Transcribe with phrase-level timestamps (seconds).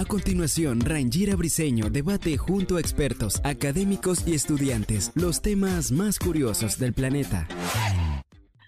[0.00, 6.78] A continuación, Rangira Briseño debate junto a expertos, académicos y estudiantes los temas más curiosos
[6.78, 7.46] del planeta.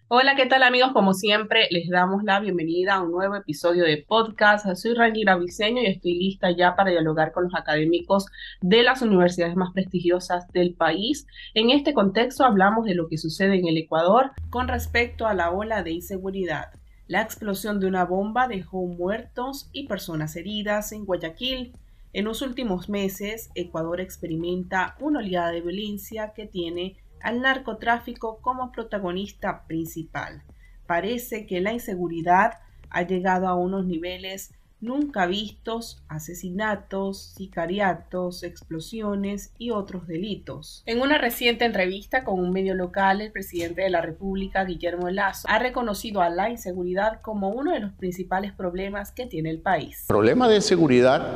[0.08, 0.90] Hola, ¿qué tal amigos?
[0.92, 4.66] Como siempre, les damos la bienvenida a un nuevo episodio de podcast.
[4.74, 8.26] Soy Rangira Briseño y estoy lista ya para dialogar con los académicos
[8.60, 11.26] de las universidades más prestigiosas del país.
[11.54, 15.50] En este contexto hablamos de lo que sucede en el Ecuador con respecto a la
[15.50, 16.72] ola de inseguridad.
[17.12, 21.76] La explosión de una bomba dejó muertos y personas heridas en Guayaquil.
[22.14, 28.72] En los últimos meses, Ecuador experimenta una oleada de violencia que tiene al narcotráfico como
[28.72, 30.42] protagonista principal.
[30.86, 39.70] Parece que la inseguridad ha llegado a unos niveles nunca vistos asesinatos, sicariatos, explosiones y
[39.70, 40.82] otros delitos.
[40.84, 45.48] En una reciente entrevista con un medio local, el presidente de la República, Guillermo Lazo,
[45.48, 50.00] ha reconocido a la inseguridad como uno de los principales problemas que tiene el país.
[50.02, 51.26] El problema de seguridad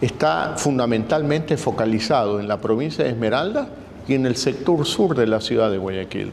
[0.00, 3.68] está fundamentalmente focalizado en la provincia de Esmeralda
[4.06, 6.32] y en el sector sur de la ciudad de Guayaquil,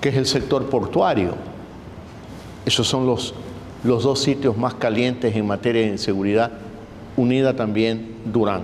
[0.00, 1.34] que es el sector portuario.
[2.66, 3.32] Esos son los
[3.84, 6.50] los dos sitios más calientes en materia de inseguridad,
[7.16, 8.62] unida también Durán,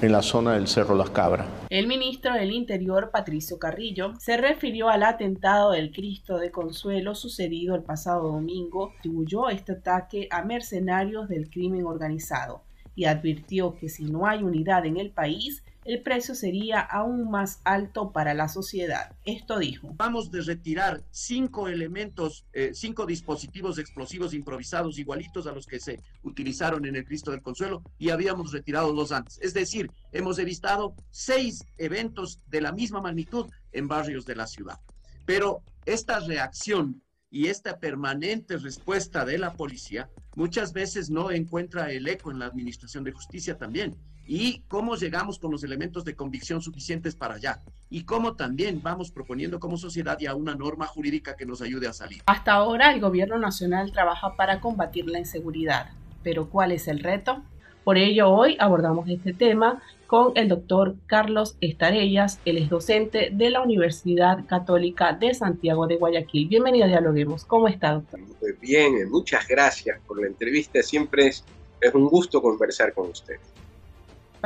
[0.00, 1.46] en la zona del Cerro Las Cabras.
[1.68, 7.74] El ministro del Interior, Patricio Carrillo, se refirió al atentado del Cristo de Consuelo sucedido
[7.74, 12.62] el pasado domingo, atribuyó este ataque a mercenarios del crimen organizado
[12.94, 17.60] y advirtió que si no hay unidad en el país, el precio sería aún más
[17.64, 19.16] alto para la sociedad.
[19.24, 19.92] Esto dijo.
[19.96, 26.00] Vamos de retirar cinco elementos, eh, cinco dispositivos explosivos improvisados igualitos a los que se
[26.24, 29.38] utilizaron en el Cristo del Consuelo y habíamos retirado los antes.
[29.40, 34.80] Es decir, hemos evitado seis eventos de la misma magnitud en barrios de la ciudad.
[35.24, 42.06] Pero esta reacción y esta permanente respuesta de la policía muchas veces no encuentra el
[42.08, 46.60] eco en la administración de justicia también y cómo llegamos con los elementos de convicción
[46.60, 51.46] suficientes para allá y cómo también vamos proponiendo como sociedad ya una norma jurídica que
[51.46, 52.22] nos ayude a salir.
[52.26, 55.90] Hasta ahora el gobierno nacional trabaja para combatir la inseguridad,
[56.22, 57.42] pero ¿cuál es el reto?
[57.86, 63.50] Por ello hoy abordamos este tema con el doctor Carlos Estarellas, él es docente de
[63.50, 66.48] la Universidad Católica de Santiago de Guayaquil.
[66.48, 67.44] Bienvenido a Dialoguemos.
[67.44, 68.18] ¿Cómo está, doctor?
[68.60, 70.82] Bien, muchas gracias por la entrevista.
[70.82, 71.44] Siempre es,
[71.80, 73.36] es un gusto conversar con usted.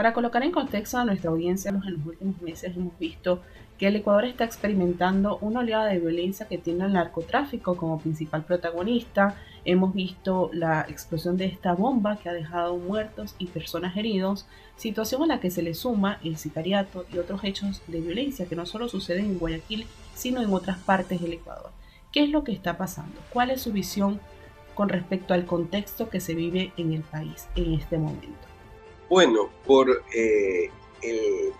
[0.00, 3.42] Para colocar en contexto a nuestra audiencia, en los últimos meses hemos visto
[3.76, 8.42] que el Ecuador está experimentando una oleada de violencia que tiene el narcotráfico como principal
[8.46, 9.34] protagonista.
[9.66, 14.46] Hemos visto la explosión de esta bomba que ha dejado muertos y personas heridos,
[14.78, 18.56] situación a la que se le suma el sicariato y otros hechos de violencia que
[18.56, 21.72] no solo suceden en Guayaquil, sino en otras partes del Ecuador.
[22.10, 23.20] ¿Qué es lo que está pasando?
[23.34, 24.18] ¿Cuál es su visión
[24.74, 28.50] con respecto al contexto que se vive en el país en este momento?
[29.10, 30.70] Bueno, por eh,
[31.02, 31.52] el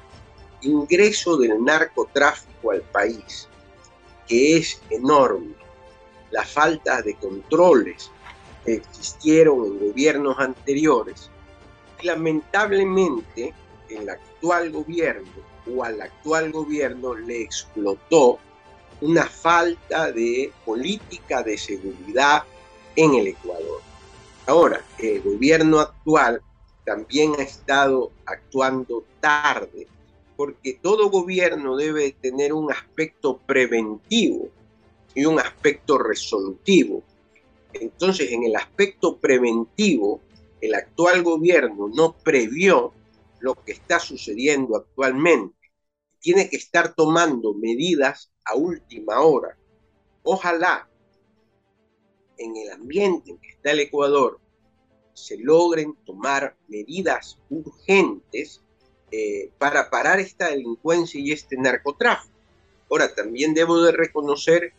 [0.61, 3.49] ingreso del narcotráfico al país,
[4.29, 5.55] que es enorme,
[6.31, 8.09] la falta de controles
[8.65, 11.29] que existieron en gobiernos anteriores,
[12.03, 13.53] lamentablemente
[13.89, 15.29] el actual gobierno
[15.75, 18.39] o al actual gobierno le explotó
[19.01, 22.45] una falta de política de seguridad
[22.95, 23.81] en el Ecuador.
[24.47, 26.41] Ahora, el gobierno actual
[26.85, 29.87] también ha estado actuando tarde,
[30.37, 34.49] porque todo gobierno debe tener un aspecto preventivo
[35.15, 37.03] y un aspecto resolutivo.
[37.73, 40.21] Entonces, en el aspecto preventivo,
[40.61, 42.93] el actual gobierno no previó
[43.41, 45.57] lo que está sucediendo actualmente.
[46.21, 49.57] Tiene que estar tomando medidas a última hora.
[50.23, 50.89] Ojalá
[52.37, 54.41] en el ambiente en que está el Ecuador
[55.15, 58.61] se logren tomar medidas urgentes
[59.11, 62.35] eh, para parar esta delincuencia y este narcotráfico.
[62.91, 64.73] Ahora, también debo de reconocer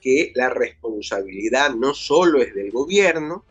[0.00, 3.44] que la responsabilidad no solo es del gobierno,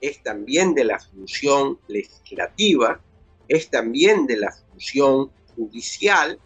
[0.00, 3.00] es también de la función legislativa,
[3.48, 6.38] es también de la función judicial,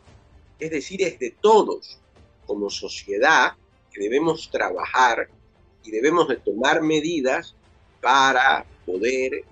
[0.58, 1.98] es decir, es de todos
[2.46, 3.52] como sociedad
[3.92, 5.28] que debemos trabajar
[5.84, 7.54] y debemos de tomar medidas
[8.00, 9.44] para poder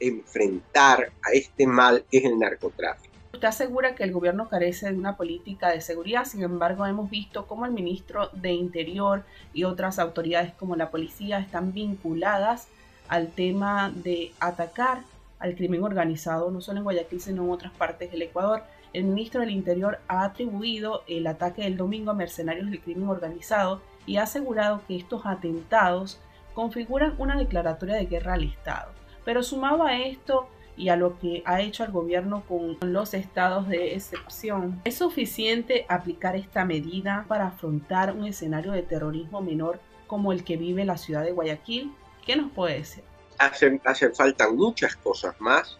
[0.00, 3.12] enfrentar a este mal que es el narcotráfico.
[3.32, 7.46] Usted asegura que el gobierno carece de una política de seguridad, sin embargo hemos visto
[7.46, 9.24] cómo el ministro de Interior
[9.54, 12.68] y otras autoridades como la policía están vinculadas
[13.08, 15.02] al tema de atacar
[15.38, 18.62] al crimen organizado, no solo en Guayaquil, sino en otras partes del Ecuador.
[18.92, 23.80] El ministro del Interior ha atribuido el ataque del domingo a mercenarios del crimen organizado
[24.06, 26.20] y ha asegurado que estos atentados
[26.54, 28.92] configuran una declaratoria de guerra al Estado.
[29.24, 33.68] Pero sumado a esto y a lo que ha hecho el gobierno con los estados
[33.68, 40.32] de excepción, ¿es suficiente aplicar esta medida para afrontar un escenario de terrorismo menor como
[40.32, 41.92] el que vive la ciudad de Guayaquil?
[42.26, 43.04] ¿Qué nos puede decir?
[43.38, 45.78] Hacen, hacen falta muchas cosas más.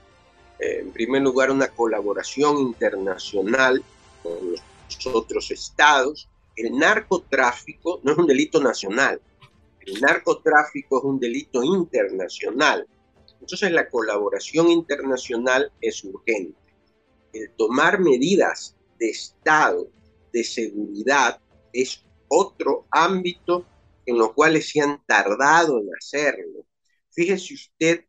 [0.58, 3.82] Eh, en primer lugar, una colaboración internacional
[4.22, 6.28] con los otros estados.
[6.56, 9.20] El narcotráfico no es un delito nacional,
[9.86, 12.86] el narcotráfico es un delito internacional.
[13.40, 16.58] Entonces la colaboración internacional es urgente.
[17.32, 19.88] El tomar medidas de Estado,
[20.32, 21.40] de seguridad,
[21.72, 23.66] es otro ámbito
[24.06, 26.66] en lo cual se han tardado en hacerlo.
[27.10, 28.04] Fíjese usted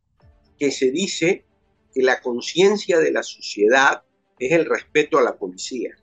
[0.58, 1.44] que se dice
[1.92, 4.02] que la conciencia de la sociedad
[4.38, 5.96] es el respeto a la policía.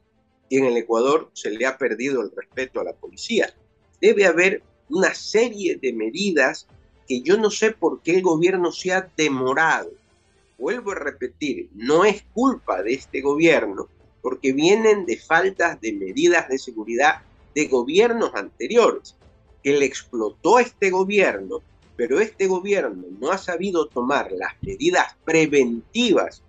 [0.49, 3.53] Y en el Ecuador se le ha perdido el respeto a la policía.
[4.01, 6.67] Debe haber una serie de medidas
[7.07, 9.91] que yo no sé por qué el gobierno se ha demorado.
[10.57, 13.87] Vuelvo a repetir, no es culpa de este gobierno,
[14.21, 17.21] porque vienen de faltas de medidas de seguridad
[17.55, 19.15] de gobiernos anteriores,
[19.63, 21.61] que le explotó este gobierno,
[21.95, 26.41] pero este gobierno no ha sabido tomar las medidas preventivas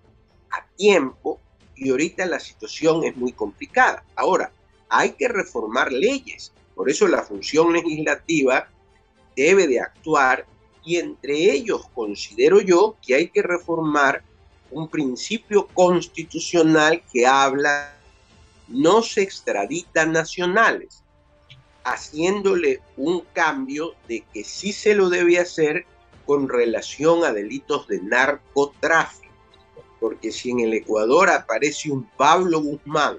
[0.51, 1.39] a tiempo
[1.75, 4.03] y ahorita la situación es muy complicada.
[4.15, 4.51] Ahora,
[4.89, 8.69] hay que reformar leyes, por eso la función legislativa
[9.35, 10.45] debe de actuar
[10.83, 14.23] y entre ellos considero yo que hay que reformar
[14.71, 17.95] un principio constitucional que habla
[18.67, 21.03] no se extraditan nacionales,
[21.83, 25.85] haciéndole un cambio de que sí se lo debe hacer
[26.25, 29.31] con relación a delitos de narcotráfico.
[29.99, 33.17] Porque si en el Ecuador aparece un Pablo Guzmán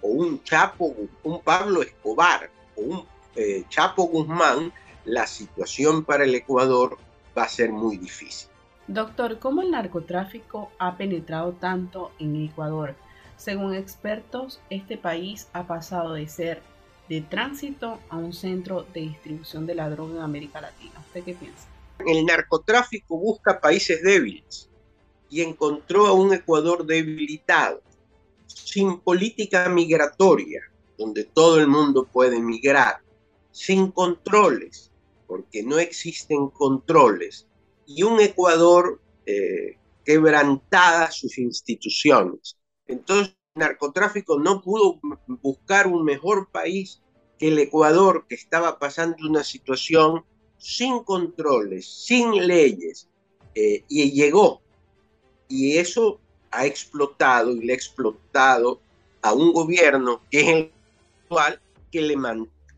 [0.00, 3.04] o un Chapo, un Pablo Escobar un
[3.36, 4.72] eh, Chapo Guzmán,
[5.04, 6.98] la situación para el Ecuador
[7.36, 8.48] va a ser muy difícil.
[8.86, 12.94] Doctor, ¿cómo el narcotráfico ha penetrado tanto en Ecuador?
[13.36, 16.62] Según expertos, este país ha pasado de ser
[17.08, 20.92] de tránsito a un centro de distribución de la droga en América Latina.
[21.06, 21.68] ¿Usted qué piensa?
[22.06, 24.68] El narcotráfico busca países débiles
[25.30, 27.82] y encontró a un Ecuador debilitado,
[28.46, 30.62] sin política migratoria,
[30.98, 32.98] donde todo el mundo puede migrar,
[33.52, 34.90] sin controles,
[35.26, 37.46] porque no existen controles,
[37.86, 42.58] y un Ecuador eh, quebrantada sus instituciones.
[42.86, 45.00] Entonces, el narcotráfico no pudo
[45.42, 47.00] buscar un mejor país
[47.38, 50.24] que el Ecuador, que estaba pasando una situación
[50.58, 53.08] sin controles, sin leyes,
[53.54, 54.60] eh, y llegó.
[55.48, 58.80] Y eso ha explotado y le ha explotado
[59.22, 60.72] a un gobierno que es el
[61.90, 62.16] que, le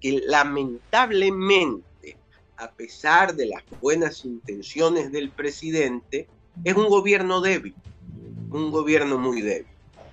[0.00, 2.16] que lamentablemente,
[2.56, 6.28] a pesar de las buenas intenciones del presidente,
[6.64, 7.74] es un gobierno débil,
[8.50, 9.66] un gobierno muy débil.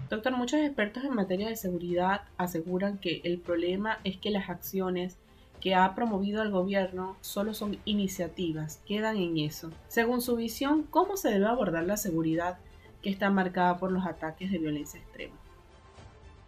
[0.09, 5.17] Doctor, muchos expertos en materia de seguridad aseguran que el problema es que las acciones
[5.59, 9.71] que ha promovido el gobierno solo son iniciativas, quedan en eso.
[9.87, 12.57] Según su visión, ¿cómo se debe abordar la seguridad
[13.01, 15.35] que está marcada por los ataques de violencia extrema?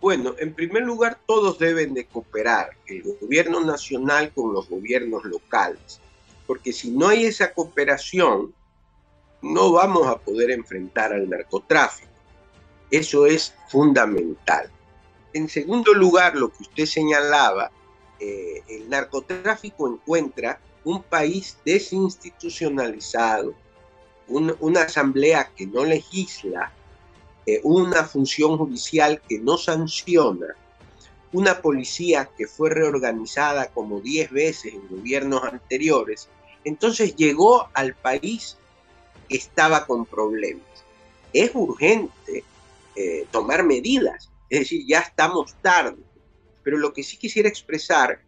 [0.01, 5.99] Bueno, en primer lugar, todos deben de cooperar, el gobierno nacional con los gobiernos locales,
[6.47, 8.53] porque si no hay esa cooperación,
[9.41, 12.07] no vamos a poder enfrentar al narcotráfico.
[12.89, 14.71] Eso es fundamental.
[15.33, 17.69] En segundo lugar, lo que usted señalaba,
[18.19, 23.53] eh, el narcotráfico encuentra un país desinstitucionalizado,
[24.27, 26.71] una asamblea que no legisla,
[27.63, 30.47] una función judicial que no sanciona,
[31.31, 36.27] una policía que fue reorganizada como 10 veces en gobiernos anteriores,
[36.63, 38.57] entonces llegó al país
[39.27, 40.63] que estaba con problemas.
[41.31, 42.43] Es urgente
[42.95, 46.01] eh, tomar medidas, es decir, ya estamos tarde,
[46.63, 48.19] pero lo que sí quisiera expresar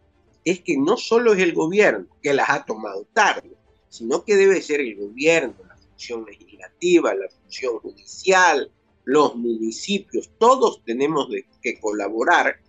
[0.44, 3.52] es que no solo es el gobierno que las ha tomado tarde,
[3.88, 8.70] sino que debe ser el gobierno, la función legislativa, la función judicial,
[9.04, 11.28] los municipios, todos tenemos
[11.60, 12.60] que colaborar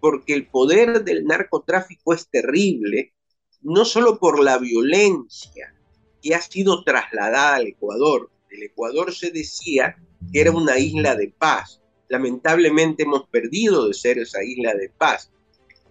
[0.00, 3.14] porque el poder del narcotráfico es terrible,
[3.60, 5.72] no solo por la violencia,
[6.20, 8.28] que ha sido trasladada al Ecuador.
[8.50, 9.96] El Ecuador se decía
[10.32, 11.80] que era una isla de paz.
[12.08, 15.30] Lamentablemente hemos perdido de ser esa isla de paz.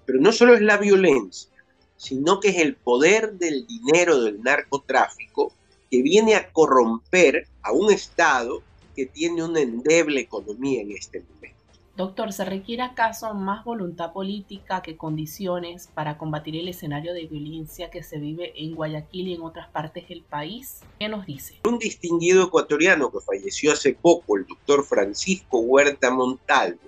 [0.06, 1.52] Pero no solo es la violencia,
[1.96, 5.54] sino que es el poder del dinero del narcotráfico
[5.90, 8.64] que viene a corromper a un Estado
[8.96, 11.62] que tiene una endeble economía en este momento.
[11.98, 17.92] Doctor, ¿se requiere acaso más voluntad política que condiciones para combatir el escenario de violencia
[17.92, 20.80] que se vive en Guayaquil y en otras partes del país?
[21.00, 21.60] ¿Qué nos dice?
[21.66, 26.80] Un distinguido ecuatoriano que falleció hace poco, el doctor Francisco Huerta Montalvo,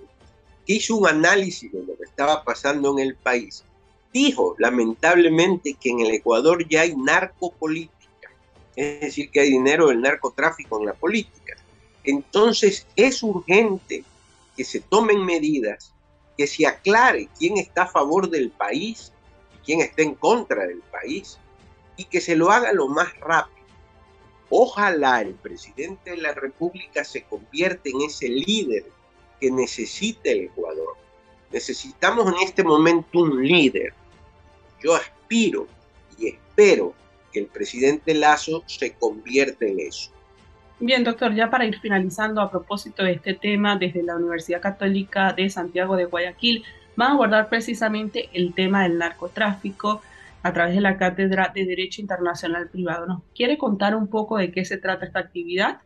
[0.66, 3.62] que hizo un análisis de lo que estaba pasando en el país,
[4.12, 8.30] dijo lamentablemente que en el Ecuador ya hay narcopolítica,
[8.74, 11.56] es decir, que hay dinero del narcotráfico en la política.
[12.04, 14.04] Entonces es urgente
[14.56, 15.92] que se tomen medidas,
[16.36, 19.12] que se aclare quién está a favor del país
[19.54, 21.38] y quién está en contra del país,
[21.96, 23.54] y que se lo haga lo más rápido.
[24.50, 28.84] Ojalá el presidente de la República se convierta en ese líder
[29.40, 30.96] que necesita el Ecuador.
[31.50, 33.94] Necesitamos en este momento un líder.
[34.82, 35.66] Yo aspiro
[36.18, 36.94] y espero
[37.32, 40.10] que el presidente Lazo se convierta en eso.
[40.80, 45.32] Bien, doctor, ya para ir finalizando a propósito de este tema, desde la Universidad Católica
[45.32, 46.64] de Santiago de Guayaquil,
[46.96, 50.02] van a abordar precisamente el tema del narcotráfico
[50.42, 53.06] a través de la Cátedra de Derecho Internacional Privado.
[53.06, 55.80] ¿Nos quiere contar un poco de qué se trata esta actividad?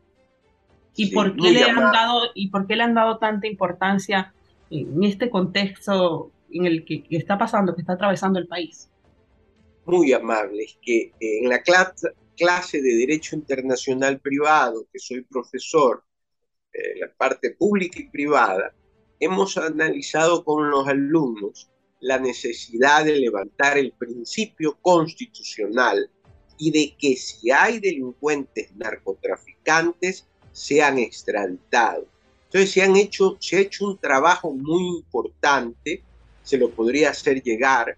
[0.97, 4.33] ¿Y, por, qué le han dado, ¿Y por qué le han dado tanta importancia
[4.71, 8.90] en este contexto en el que, que está pasando, que está atravesando el país?
[9.87, 10.64] Muy amable.
[10.64, 11.62] Es que en la
[12.38, 16.04] clase de Derecho Internacional Privado, que soy profesor,
[16.73, 18.73] eh, la parte pública y privada,
[19.18, 21.68] hemos analizado con los alumnos
[22.00, 26.09] la necesidad de levantar el principio constitucional
[26.57, 32.07] y de que si hay delincuentes narcotraficantes sean extraditados.
[32.45, 36.02] Entonces se, han hecho, se ha hecho un trabajo muy importante,
[36.42, 37.97] se lo podría hacer llegar,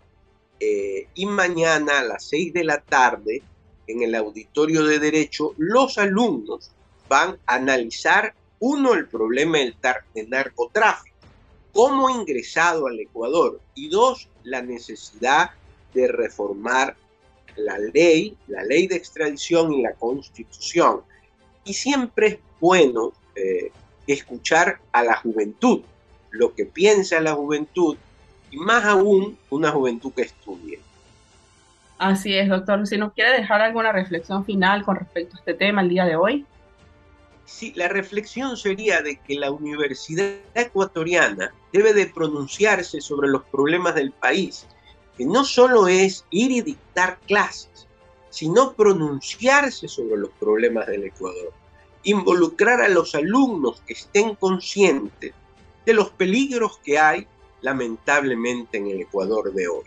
[0.59, 3.43] eh, y mañana a las seis de la tarde
[3.91, 6.71] en el auditorio de derecho, los alumnos
[7.09, 9.75] van a analizar, uno, el problema del,
[10.29, 11.17] narcotráfico,
[11.73, 15.51] cómo ha ingresado al Ecuador, y dos, la necesidad
[15.95, 16.97] de reformar
[17.57, 21.03] la ley, la ley de extradición y la constitución.
[21.65, 23.71] Y siempre es bueno eh,
[24.07, 25.83] escuchar a la juventud,
[26.31, 27.97] lo que piensa la juventud,
[28.51, 30.81] y más aún una juventud que estudie.
[32.01, 32.87] Así es, doctor.
[32.87, 36.17] Si nos quiere dejar alguna reflexión final con respecto a este tema el día de
[36.17, 36.47] hoy.
[37.45, 43.95] Sí, la reflexión sería de que la Universidad Ecuatoriana debe de pronunciarse sobre los problemas
[43.97, 44.67] del país,
[45.19, 47.87] que no solo es ir y dictar clases,
[48.31, 51.53] sino pronunciarse sobre los problemas del Ecuador,
[52.05, 55.35] involucrar a los alumnos que estén conscientes
[55.85, 57.27] de los peligros que hay
[57.61, 59.85] lamentablemente en el Ecuador de hoy.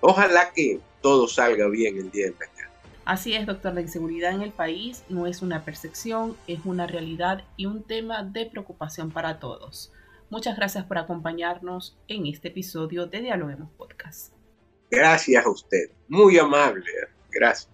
[0.00, 2.70] Ojalá que todo salga bien el día de mañana.
[3.04, 7.44] Así es, doctor, la inseguridad en el país no es una percepción, es una realidad
[7.58, 9.92] y un tema de preocupación para todos.
[10.30, 14.32] Muchas gracias por acompañarnos en este episodio de Dialoguemos Podcast.
[14.90, 16.86] Gracias a usted, muy amable,
[17.30, 17.73] gracias.